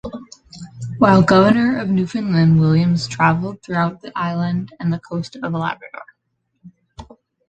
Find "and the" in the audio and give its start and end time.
4.79-4.97